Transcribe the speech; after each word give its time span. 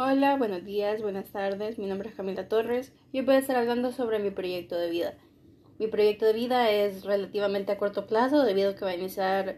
Hola, 0.00 0.36
buenos 0.36 0.64
días, 0.64 1.02
buenas 1.02 1.26
tardes. 1.32 1.76
Mi 1.76 1.86
nombre 1.86 2.08
es 2.08 2.14
Camila 2.14 2.48
Torres 2.48 2.92
y 3.10 3.18
hoy 3.18 3.24
voy 3.24 3.34
a 3.34 3.38
estar 3.38 3.56
hablando 3.56 3.90
sobre 3.90 4.20
mi 4.20 4.30
proyecto 4.30 4.76
de 4.76 4.88
vida. 4.90 5.14
Mi 5.80 5.88
proyecto 5.88 6.24
de 6.24 6.34
vida 6.34 6.70
es 6.70 7.04
relativamente 7.04 7.72
a 7.72 7.78
corto 7.78 8.06
plazo 8.06 8.44
debido 8.44 8.70
a 8.70 8.74
que 8.76 8.84
va 8.84 8.92
a 8.92 8.94
iniciar 8.94 9.56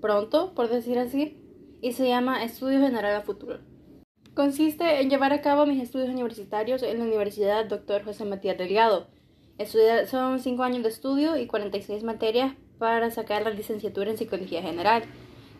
pronto, 0.00 0.54
por 0.54 0.70
decir 0.70 0.98
así, 0.98 1.36
y 1.82 1.92
se 1.92 2.08
llama 2.08 2.42
Estudio 2.42 2.80
General 2.80 3.14
a 3.14 3.20
Futuro. 3.20 3.58
Consiste 4.32 5.02
en 5.02 5.10
llevar 5.10 5.34
a 5.34 5.42
cabo 5.42 5.66
mis 5.66 5.82
estudios 5.82 6.08
universitarios 6.08 6.82
en 6.82 7.00
la 7.00 7.04
Universidad 7.04 7.66
Dr. 7.66 8.04
José 8.04 8.24
Matías 8.24 8.56
Delgado. 8.56 9.08
Son 10.06 10.40
5 10.40 10.62
años 10.62 10.82
de 10.82 10.88
estudio 10.88 11.36
y 11.36 11.46
46 11.46 12.04
materias 12.04 12.54
para 12.78 13.10
sacar 13.10 13.42
la 13.42 13.50
licenciatura 13.50 14.12
en 14.12 14.16
Psicología 14.16 14.62
General. 14.62 15.02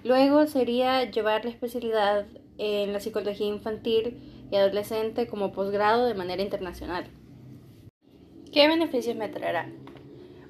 Luego 0.02 0.46
sería 0.46 1.04
llevar 1.11 1.45
la 1.45 1.50
especialidad 1.50 2.24
en 2.62 2.92
la 2.92 3.00
psicología 3.00 3.48
infantil 3.48 4.46
y 4.52 4.56
adolescente 4.56 5.26
como 5.26 5.50
posgrado 5.50 6.06
de 6.06 6.14
manera 6.14 6.42
internacional. 6.42 7.06
¿Qué 8.52 8.68
beneficios 8.68 9.16
me 9.16 9.28
traerá? 9.28 9.68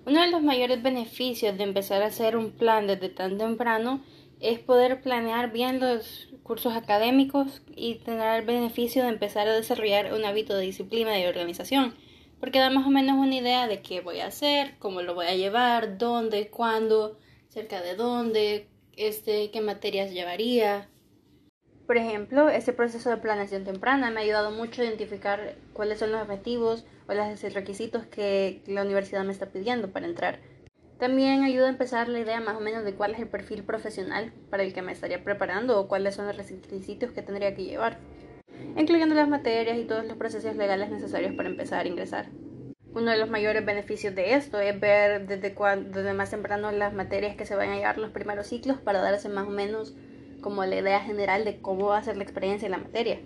Uno 0.04 0.20
de 0.20 0.30
los 0.30 0.42
mayores 0.42 0.82
beneficios 0.82 1.56
de 1.56 1.64
empezar 1.64 2.02
a 2.02 2.06
hacer 2.06 2.36
un 2.36 2.50
plan 2.50 2.86
desde 2.86 3.08
tan 3.08 3.38
temprano 3.38 4.02
es 4.40 4.58
poder 4.58 5.00
planear 5.00 5.52
bien 5.52 5.80
los 5.80 6.28
cursos 6.42 6.74
académicos 6.74 7.62
y 7.74 7.94
tener 7.94 8.40
el 8.40 8.44
beneficio 8.44 9.04
de 9.04 9.08
empezar 9.08 9.48
a 9.48 9.54
desarrollar 9.54 10.12
un 10.12 10.24
hábito 10.26 10.54
de 10.54 10.66
disciplina 10.66 11.18
y 11.18 11.24
organización, 11.24 11.94
porque 12.40 12.58
da 12.58 12.68
más 12.68 12.86
o 12.86 12.90
menos 12.90 13.16
una 13.16 13.36
idea 13.36 13.68
de 13.68 13.80
qué 13.80 14.00
voy 14.00 14.20
a 14.20 14.26
hacer, 14.26 14.74
cómo 14.80 15.00
lo 15.00 15.14
voy 15.14 15.26
a 15.26 15.36
llevar, 15.36 15.96
dónde, 15.96 16.48
cuándo, 16.48 17.18
cerca 17.48 17.80
de 17.80 17.94
dónde, 17.94 18.68
este, 18.96 19.50
qué 19.50 19.62
materias 19.62 20.10
llevaría. 20.10 20.88
Por 21.86 21.96
ejemplo, 21.96 22.48
este 22.48 22.72
proceso 22.72 23.10
de 23.10 23.16
planeación 23.16 23.64
temprana 23.64 24.10
me 24.10 24.20
ha 24.20 24.22
ayudado 24.22 24.50
mucho 24.50 24.82
a 24.82 24.84
identificar 24.84 25.56
cuáles 25.72 25.98
son 25.98 26.12
los 26.12 26.22
objetivos 26.22 26.86
o 27.08 27.14
los 27.14 27.42
requisitos 27.54 28.06
que 28.06 28.62
la 28.66 28.82
universidad 28.82 29.24
me 29.24 29.32
está 29.32 29.46
pidiendo 29.46 29.90
para 29.90 30.06
entrar. 30.06 30.38
También 30.98 31.42
ayuda 31.42 31.66
a 31.66 31.70
empezar 31.70 32.08
la 32.08 32.20
idea 32.20 32.40
más 32.40 32.56
o 32.56 32.60
menos 32.60 32.84
de 32.84 32.94
cuál 32.94 33.12
es 33.12 33.18
el 33.18 33.26
perfil 33.26 33.64
profesional 33.64 34.32
para 34.50 34.62
el 34.62 34.72
que 34.72 34.82
me 34.82 34.92
estaría 34.92 35.24
preparando 35.24 35.80
o 35.80 35.88
cuáles 35.88 36.14
son 36.14 36.26
los 36.26 36.36
requisitos 36.36 37.10
que 37.10 37.22
tendría 37.22 37.56
que 37.56 37.64
llevar, 37.64 37.98
incluyendo 38.76 39.16
las 39.16 39.28
materias 39.28 39.76
y 39.78 39.84
todos 39.84 40.04
los 40.06 40.16
procesos 40.16 40.54
legales 40.54 40.90
necesarios 40.90 41.34
para 41.34 41.48
empezar 41.48 41.84
a 41.84 41.88
ingresar. 41.88 42.28
Uno 42.94 43.10
de 43.10 43.16
los 43.16 43.28
mayores 43.28 43.64
beneficios 43.64 44.14
de 44.14 44.34
esto 44.34 44.60
es 44.60 44.78
ver 44.78 45.26
desde, 45.26 45.54
cuando, 45.54 45.98
desde 45.98 46.14
más 46.14 46.30
temprano 46.30 46.70
las 46.70 46.94
materias 46.94 47.34
que 47.34 47.46
se 47.46 47.56
van 47.56 47.70
a 47.70 47.76
llevar 47.76 47.98
los 47.98 48.12
primeros 48.12 48.46
ciclos 48.46 48.78
para 48.78 49.00
darse 49.00 49.28
más 49.28 49.48
o 49.48 49.50
menos 49.50 49.96
como 50.42 50.64
la 50.66 50.76
idea 50.76 51.00
general 51.00 51.46
de 51.46 51.62
cómo 51.62 51.86
va 51.86 51.98
a 51.98 52.04
ser 52.04 52.18
la 52.18 52.24
experiencia 52.24 52.66
en 52.66 52.72
la 52.72 52.78
materia. 52.78 53.20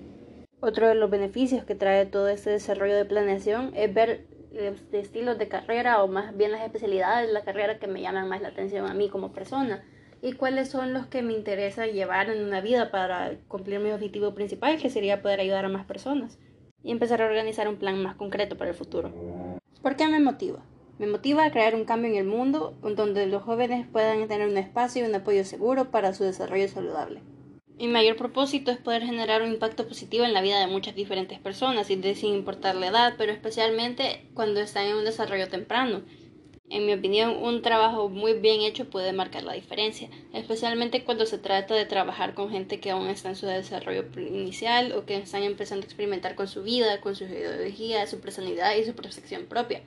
Otro 0.60 0.86
de 0.86 0.94
los 0.94 1.10
beneficios 1.10 1.64
que 1.64 1.74
trae 1.74 2.06
todo 2.06 2.28
este 2.28 2.50
desarrollo 2.50 2.94
de 2.94 3.04
planeación 3.04 3.72
es 3.74 3.92
ver 3.92 4.26
los 4.52 4.80
estilos 4.92 5.38
de 5.38 5.48
carrera 5.48 6.02
o 6.02 6.08
más 6.08 6.36
bien 6.36 6.52
las 6.52 6.62
especialidades 6.62 7.26
de 7.26 7.32
la 7.32 7.42
carrera 7.44 7.78
que 7.78 7.88
me 7.88 8.00
llaman 8.00 8.28
más 8.28 8.40
la 8.40 8.48
atención 8.48 8.86
a 8.86 8.94
mí 8.94 9.08
como 9.08 9.32
persona 9.32 9.82
y 10.22 10.32
cuáles 10.32 10.70
son 10.70 10.92
los 10.92 11.06
que 11.06 11.22
me 11.22 11.34
interesa 11.34 11.86
llevar 11.86 12.30
en 12.30 12.42
una 12.42 12.60
vida 12.60 12.90
para 12.90 13.32
cumplir 13.48 13.80
mi 13.80 13.90
objetivo 13.90 14.34
principal 14.34 14.78
que 14.80 14.90
sería 14.90 15.20
poder 15.20 15.40
ayudar 15.40 15.64
a 15.64 15.68
más 15.68 15.84
personas 15.84 16.38
y 16.82 16.90
empezar 16.90 17.20
a 17.20 17.26
organizar 17.26 17.68
un 17.68 17.76
plan 17.76 18.02
más 18.02 18.16
concreto 18.16 18.56
para 18.56 18.70
el 18.70 18.76
futuro. 18.76 19.12
¿Por 19.82 19.96
qué 19.96 20.08
me 20.08 20.20
motiva? 20.20 20.62
Me 20.98 21.06
motiva 21.06 21.44
a 21.44 21.50
crear 21.50 21.74
un 21.74 21.84
cambio 21.84 22.10
en 22.10 22.16
el 22.16 22.24
mundo 22.24 22.74
donde 22.80 23.26
los 23.26 23.42
jóvenes 23.42 23.86
puedan 23.86 24.26
tener 24.28 24.48
un 24.48 24.56
espacio 24.56 25.04
y 25.04 25.08
un 25.08 25.14
apoyo 25.14 25.44
seguro 25.44 25.90
para 25.90 26.14
su 26.14 26.24
desarrollo 26.24 26.68
saludable. 26.68 27.20
Mi 27.78 27.86
mayor 27.86 28.16
propósito 28.16 28.70
es 28.70 28.78
poder 28.78 29.02
generar 29.02 29.42
un 29.42 29.52
impacto 29.52 29.86
positivo 29.86 30.24
en 30.24 30.32
la 30.32 30.40
vida 30.40 30.58
de 30.58 30.68
muchas 30.68 30.94
diferentes 30.94 31.38
personas, 31.38 31.88
sin 31.88 32.34
importar 32.34 32.76
la 32.76 32.86
edad, 32.86 33.14
pero 33.18 33.30
especialmente 33.30 34.26
cuando 34.32 34.60
están 34.60 34.86
en 34.86 34.96
un 34.96 35.04
desarrollo 35.04 35.48
temprano. 35.48 36.00
En 36.70 36.86
mi 36.86 36.94
opinión, 36.94 37.36
un 37.42 37.60
trabajo 37.60 38.08
muy 38.08 38.32
bien 38.32 38.62
hecho 38.62 38.88
puede 38.88 39.12
marcar 39.12 39.42
la 39.42 39.52
diferencia, 39.52 40.08
especialmente 40.32 41.04
cuando 41.04 41.26
se 41.26 41.36
trata 41.36 41.74
de 41.74 41.84
trabajar 41.84 42.32
con 42.32 42.50
gente 42.50 42.80
que 42.80 42.90
aún 42.90 43.08
está 43.08 43.28
en 43.28 43.36
su 43.36 43.44
desarrollo 43.44 44.06
inicial 44.16 44.92
o 44.92 45.04
que 45.04 45.18
están 45.18 45.42
empezando 45.42 45.84
a 45.84 45.88
experimentar 45.88 46.36
con 46.36 46.48
su 46.48 46.62
vida, 46.62 47.02
con 47.02 47.14
su 47.14 47.24
ideología, 47.24 48.06
su 48.06 48.18
personalidad 48.18 48.74
y 48.76 48.84
su 48.84 48.94
percepción 48.94 49.44
propia. 49.44 49.82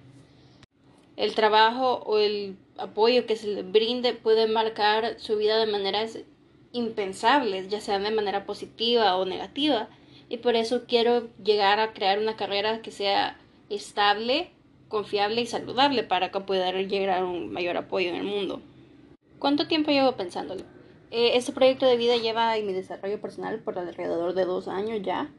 El 1.20 1.36
trabajo 1.36 2.02
o 2.06 2.18
el 2.18 2.56
apoyo 2.78 3.26
que 3.26 3.36
se 3.36 3.50
les 3.50 3.70
brinde 3.70 4.14
puede 4.14 4.48
marcar 4.48 5.20
su 5.20 5.36
vida 5.36 5.58
de 5.58 5.70
maneras 5.70 6.18
impensables, 6.72 7.68
ya 7.68 7.82
sea 7.82 8.00
de 8.00 8.10
manera 8.10 8.46
positiva 8.46 9.18
o 9.18 9.26
negativa, 9.26 9.90
y 10.30 10.38
por 10.38 10.56
eso 10.56 10.86
quiero 10.88 11.28
llegar 11.44 11.82
a 11.82 11.92
crear 11.92 12.20
una 12.20 12.38
carrera 12.38 12.82
que 12.82 12.92
sea 12.92 13.38
estable, 13.70 14.52
confiable 14.88 15.42
y 15.42 15.46
saludable 15.46 16.04
para 16.04 16.32
pueda 16.32 16.72
llegar 16.72 17.20
a 17.20 17.26
un 17.26 17.52
mayor 17.52 17.76
apoyo 17.76 18.08
en 18.08 18.16
el 18.16 18.24
mundo. 18.24 18.62
¿Cuánto 19.40 19.68
tiempo 19.68 19.92
llevo 19.92 20.14
pensándolo? 20.14 20.64
Eh, 21.12 21.32
este 21.34 21.52
proyecto 21.52 21.86
de 21.86 21.98
vida 21.98 22.16
lleva 22.16 22.56
en 22.56 22.66
mi 22.66 22.72
desarrollo 22.72 23.20
personal 23.20 23.60
por 23.60 23.78
alrededor 23.78 24.36
de 24.36 24.46
dos 24.46 24.70
años 24.70 25.02
ya. 25.04 25.30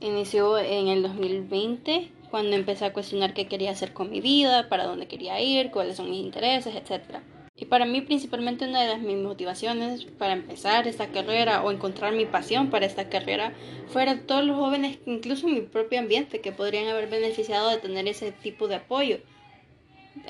Inició 0.00 0.58
en 0.58 0.88
el 0.88 1.02
2020 1.02 2.17
cuando 2.30 2.56
empecé 2.56 2.84
a 2.84 2.92
cuestionar 2.92 3.34
qué 3.34 3.46
quería 3.46 3.70
hacer 3.70 3.92
con 3.92 4.10
mi 4.10 4.20
vida, 4.20 4.68
para 4.68 4.84
dónde 4.84 5.08
quería 5.08 5.40
ir, 5.40 5.70
cuáles 5.70 5.96
son 5.96 6.10
mis 6.10 6.20
intereses, 6.20 6.74
etc. 6.74 7.20
Y 7.56 7.64
para 7.64 7.86
mí 7.86 8.00
principalmente 8.02 8.68
una 8.68 8.82
de 8.82 8.98
mis 8.98 9.16
motivaciones 9.16 10.04
para 10.04 10.34
empezar 10.34 10.86
esta 10.86 11.08
carrera 11.08 11.62
o 11.64 11.72
encontrar 11.72 12.12
mi 12.12 12.24
pasión 12.24 12.70
para 12.70 12.86
esta 12.86 13.08
carrera 13.08 13.52
fueran 13.88 14.26
todos 14.26 14.44
los 14.44 14.56
jóvenes, 14.56 14.98
incluso 15.06 15.48
en 15.48 15.54
mi 15.54 15.60
propio 15.62 15.98
ambiente, 15.98 16.40
que 16.40 16.52
podrían 16.52 16.86
haber 16.86 17.08
beneficiado 17.08 17.68
de 17.70 17.78
tener 17.78 18.06
ese 18.06 18.30
tipo 18.30 18.68
de 18.68 18.76
apoyo, 18.76 19.18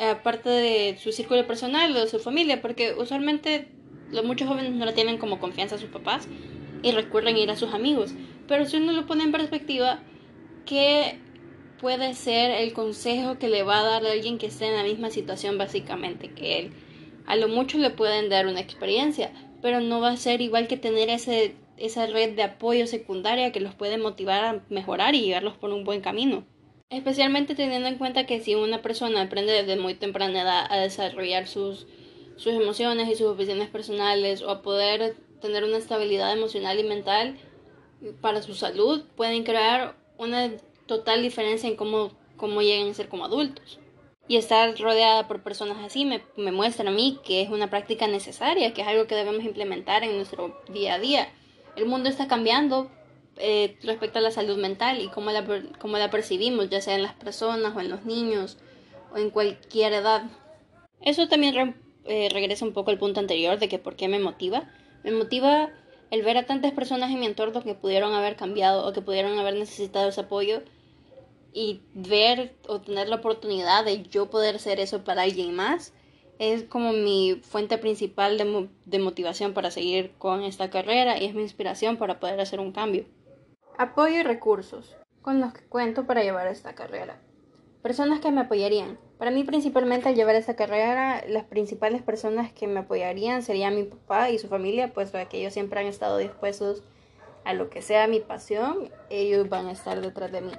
aparte 0.00 0.48
de 0.48 0.96
su 0.98 1.12
círculo 1.12 1.46
personal 1.46 1.94
o 1.94 2.00
de 2.00 2.08
su 2.08 2.18
familia, 2.18 2.62
porque 2.62 2.94
usualmente 2.94 3.68
los 4.10 4.24
muchos 4.24 4.48
jóvenes 4.48 4.72
no 4.72 4.86
la 4.86 4.94
tienen 4.94 5.18
como 5.18 5.38
confianza 5.38 5.74
a 5.74 5.78
sus 5.78 5.90
papás 5.90 6.26
y 6.82 6.92
recuerden 6.92 7.36
ir 7.36 7.50
a 7.50 7.56
sus 7.56 7.74
amigos. 7.74 8.14
Pero 8.46 8.64
si 8.64 8.78
uno 8.78 8.92
lo 8.92 9.06
pone 9.06 9.24
en 9.24 9.32
perspectiva, 9.32 10.00
¿qué 10.64 11.18
puede 11.80 12.14
ser 12.14 12.50
el 12.50 12.72
consejo 12.72 13.38
que 13.38 13.48
le 13.48 13.62
va 13.62 13.80
a 13.80 13.84
dar 13.84 14.06
a 14.06 14.12
alguien 14.12 14.38
que 14.38 14.46
esté 14.46 14.66
en 14.66 14.76
la 14.76 14.82
misma 14.82 15.10
situación 15.10 15.58
básicamente 15.58 16.30
que 16.32 16.58
él? 16.58 16.72
a 17.28 17.36
lo 17.36 17.46
mucho 17.46 17.76
le 17.76 17.90
pueden 17.90 18.30
dar 18.30 18.46
una 18.46 18.60
experiencia, 18.60 19.30
pero 19.60 19.80
no 19.80 20.00
va 20.00 20.12
a 20.12 20.16
ser 20.16 20.40
igual 20.40 20.66
que 20.66 20.78
tener 20.78 21.10
ese, 21.10 21.54
esa 21.76 22.06
red 22.06 22.34
de 22.34 22.42
apoyo 22.42 22.86
secundaria 22.86 23.52
que 23.52 23.60
los 23.60 23.74
puede 23.74 23.98
motivar 23.98 24.44
a 24.44 24.62
mejorar 24.70 25.14
y 25.14 25.20
llevarlos 25.20 25.54
por 25.58 25.70
un 25.70 25.84
buen 25.84 26.00
camino. 26.00 26.44
Especialmente 26.88 27.54
teniendo 27.54 27.86
en 27.86 27.98
cuenta 27.98 28.24
que 28.24 28.40
si 28.40 28.54
una 28.54 28.80
persona 28.80 29.20
aprende 29.20 29.52
desde 29.52 29.78
muy 29.78 29.92
temprana 29.92 30.40
edad 30.40 30.66
a 30.70 30.78
desarrollar 30.78 31.46
sus, 31.46 31.86
sus 32.36 32.54
emociones 32.54 33.10
y 33.10 33.14
sus 33.14 33.26
opciones 33.26 33.68
personales 33.68 34.40
o 34.40 34.48
a 34.48 34.62
poder 34.62 35.14
tener 35.42 35.64
una 35.64 35.76
estabilidad 35.76 36.32
emocional 36.32 36.80
y 36.80 36.84
mental 36.84 37.36
para 38.22 38.40
su 38.40 38.54
salud, 38.54 39.04
pueden 39.16 39.44
crear 39.44 39.96
una 40.16 40.50
total 40.88 41.22
diferencia 41.22 41.68
en 41.68 41.76
cómo, 41.76 42.10
cómo 42.36 42.60
llegan 42.62 42.90
a 42.90 42.94
ser 42.94 43.08
como 43.08 43.24
adultos 43.24 43.78
y 44.28 44.36
estar 44.36 44.78
rodeada 44.78 45.26
por 45.26 45.42
personas 45.42 45.78
así 45.78 46.04
me, 46.04 46.22
me, 46.36 46.52
muestra 46.52 46.90
a 46.90 46.92
mí 46.92 47.18
que 47.24 47.40
es 47.40 47.48
una 47.48 47.70
práctica 47.70 48.06
necesaria, 48.06 48.74
que 48.74 48.82
es 48.82 48.88
algo 48.88 49.06
que 49.06 49.14
debemos 49.14 49.44
implementar 49.44 50.04
en 50.04 50.16
nuestro 50.16 50.60
día 50.70 50.94
a 50.94 50.98
día. 50.98 51.28
El 51.76 51.86
mundo 51.86 52.10
está 52.10 52.28
cambiando 52.28 52.90
eh, 53.38 53.78
respecto 53.82 54.18
a 54.18 54.22
la 54.22 54.30
salud 54.30 54.58
mental 54.58 55.00
y 55.00 55.08
cómo 55.08 55.30
la, 55.30 55.46
cómo 55.78 55.96
la 55.96 56.10
percibimos, 56.10 56.68
ya 56.68 56.82
sea 56.82 56.96
en 56.96 57.02
las 57.02 57.14
personas 57.14 57.74
o 57.74 57.80
en 57.80 57.88
los 57.88 58.04
niños 58.04 58.58
o 59.14 59.16
en 59.16 59.30
cualquier 59.30 59.94
edad. 59.94 60.24
Eso 61.00 61.26
también 61.28 61.74
eh, 62.04 62.28
regresa 62.30 62.66
un 62.66 62.74
poco 62.74 62.90
al 62.90 62.98
punto 62.98 63.20
anterior 63.20 63.58
de 63.58 63.68
que 63.68 63.78
por 63.78 63.96
qué 63.96 64.08
me 64.08 64.18
motiva. 64.18 64.68
Me 65.04 65.12
motiva 65.12 65.70
el 66.10 66.22
ver 66.22 66.36
a 66.36 66.46
tantas 66.46 66.72
personas 66.72 67.10
en 67.10 67.20
mi 67.20 67.26
entorno 67.26 67.62
que 67.62 67.74
pudieron 67.74 68.12
haber 68.12 68.36
cambiado 68.36 68.86
o 68.86 68.92
que 68.92 69.00
pudieron 69.00 69.38
haber 69.38 69.54
necesitado 69.54 70.08
ese 70.08 70.22
apoyo 70.22 70.62
y 71.52 71.80
ver 71.94 72.54
o 72.66 72.80
tener 72.80 73.08
la 73.08 73.16
oportunidad 73.16 73.84
de 73.84 74.02
yo 74.04 74.30
poder 74.30 74.58
ser 74.58 74.80
eso 74.80 75.04
para 75.04 75.22
alguien 75.22 75.54
más 75.54 75.92
es 76.38 76.62
como 76.64 76.92
mi 76.92 77.40
fuente 77.42 77.78
principal 77.78 78.38
de, 78.38 78.68
de, 78.84 78.98
motivación 78.98 79.54
para 79.54 79.70
seguir 79.70 80.12
con 80.18 80.42
esta 80.42 80.70
carrera 80.70 81.18
y 81.18 81.24
es 81.24 81.34
mi 81.34 81.42
inspiración 81.42 81.96
para 81.96 82.20
poder 82.20 82.40
hacer 82.40 82.60
un 82.60 82.72
cambio. 82.72 83.06
Apoyo 83.76 84.20
y 84.20 84.22
recursos 84.22 84.96
con 85.22 85.40
los 85.40 85.52
que 85.52 85.66
cuento 85.66 86.06
para 86.06 86.22
llevar 86.22 86.46
esta 86.46 86.74
carrera. 86.74 87.20
Personas 87.82 88.20
que 88.20 88.30
me 88.30 88.42
apoyarían. 88.42 88.98
Para 89.18 89.30
mí 89.30 89.44
principalmente 89.44 90.08
al 90.08 90.14
llevar 90.14 90.36
esta 90.36 90.56
carrera, 90.56 91.24
las 91.28 91.44
principales 91.44 92.02
personas 92.02 92.52
que 92.52 92.66
me 92.66 92.80
apoyarían 92.80 93.42
serían 93.42 93.74
mi 93.74 93.84
papá 93.84 94.30
y 94.30 94.38
su 94.38 94.48
familia, 94.48 94.92
puesto 94.92 95.18
que 95.28 95.40
ellos 95.40 95.52
siempre 95.52 95.80
han 95.80 95.86
estado 95.86 96.18
dispuestos 96.18 96.82
a 97.44 97.52
lo 97.52 97.68
que 97.70 97.82
sea 97.82 98.06
mi 98.06 98.20
pasión, 98.20 98.90
ellos 99.10 99.48
van 99.48 99.66
a 99.66 99.72
estar 99.72 100.00
detrás 100.00 100.30
de 100.30 100.40
mí. 100.40 100.52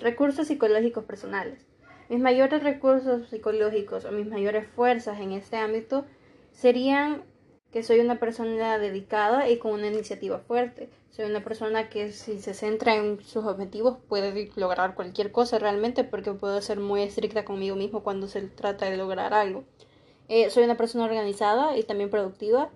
Recursos 0.00 0.46
psicológicos 0.46 1.04
personales. 1.04 1.66
Mis 2.08 2.20
mayores 2.20 2.62
recursos 2.62 3.28
psicológicos 3.28 4.06
o 4.06 4.12
mis 4.12 4.26
mayores 4.26 4.66
fuerzas 4.66 5.20
en 5.20 5.32
este 5.32 5.58
ámbito 5.58 6.06
serían 6.52 7.22
que 7.70 7.82
soy 7.82 8.00
una 8.00 8.18
persona 8.18 8.78
dedicada 8.78 9.50
y 9.50 9.58
con 9.58 9.72
una 9.72 9.88
iniciativa 9.88 10.38
fuerte. 10.38 10.88
Soy 11.10 11.26
una 11.26 11.44
persona 11.44 11.90
que 11.90 12.12
si 12.12 12.40
se 12.40 12.54
centra 12.54 12.96
en 12.96 13.22
sus 13.22 13.44
objetivos 13.44 13.98
puede 14.08 14.50
lograr 14.56 14.94
cualquier 14.94 15.32
cosa 15.32 15.58
realmente 15.58 16.02
porque 16.02 16.32
puedo 16.32 16.62
ser 16.62 16.80
muy 16.80 17.02
estricta 17.02 17.44
conmigo 17.44 17.76
mismo 17.76 18.02
cuando 18.02 18.26
se 18.26 18.40
trata 18.40 18.88
de 18.88 18.96
lograr 18.96 19.34
algo. 19.34 19.64
Eh, 20.28 20.48
soy 20.48 20.64
una 20.64 20.78
persona 20.78 21.04
organizada 21.04 21.76
y 21.76 21.82
también 21.82 22.08
productiva, 22.08 22.70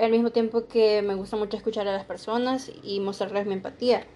al 0.00 0.10
mismo 0.10 0.30
tiempo 0.30 0.68
que 0.68 1.02
me 1.02 1.16
gusta 1.16 1.36
mucho 1.36 1.58
escuchar 1.58 1.86
a 1.86 1.92
las 1.92 2.06
personas 2.06 2.72
y 2.82 3.00
mostrarles 3.00 3.44
mi 3.46 3.52
empatía. 3.52 4.06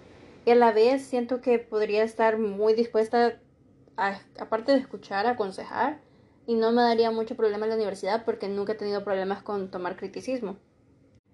Y 0.45 0.51
a 0.51 0.55
la 0.55 0.71
vez 0.71 1.03
siento 1.03 1.41
que 1.41 1.59
podría 1.59 2.03
estar 2.03 2.37
muy 2.37 2.73
dispuesta, 2.73 3.39
a, 3.97 4.19
aparte 4.39 4.71
de 4.71 4.79
escuchar, 4.79 5.25
a 5.25 5.31
aconsejar 5.31 5.99
y 6.45 6.55
no 6.55 6.71
me 6.71 6.81
daría 6.81 7.11
mucho 7.11 7.35
problema 7.35 7.65
en 7.65 7.69
la 7.69 7.75
universidad 7.75 8.25
porque 8.25 8.47
nunca 8.47 8.73
he 8.73 8.75
tenido 8.75 9.03
problemas 9.03 9.43
con 9.43 9.69
tomar 9.69 9.95
criticismo. 9.95 10.57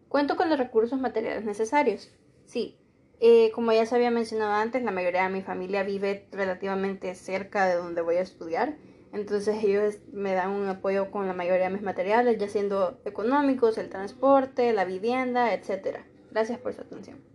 Cuento 0.09 0.35
con 0.35 0.49
los 0.49 0.57
recursos 0.57 0.99
materiales 0.99 1.45
necesarios. 1.45 2.09
Sí, 2.45 2.77
eh, 3.19 3.51
como 3.53 3.71
ya 3.71 3.85
se 3.85 3.95
había 3.95 4.11
mencionado 4.11 4.53
antes, 4.53 4.83
la 4.83 4.91
mayoría 4.91 5.23
de 5.23 5.29
mi 5.29 5.41
familia 5.41 5.83
vive 5.83 6.27
relativamente 6.31 7.15
cerca 7.15 7.65
de 7.65 7.75
donde 7.75 8.01
voy 8.01 8.15
a 8.17 8.21
estudiar, 8.21 8.75
entonces 9.13 9.63
ellos 9.63 9.95
me 10.11 10.33
dan 10.33 10.51
un 10.51 10.67
apoyo 10.67 11.09
con 11.11 11.27
la 11.27 11.33
mayoría 11.33 11.69
de 11.69 11.73
mis 11.73 11.81
materiales, 11.81 12.37
ya 12.37 12.49
siendo 12.49 12.99
económicos, 13.05 13.77
el 13.77 13.89
transporte, 13.89 14.73
la 14.73 14.83
vivienda, 14.83 15.53
etc. 15.53 15.99
Gracias 16.31 16.59
por 16.59 16.73
su 16.73 16.81
atención. 16.81 17.34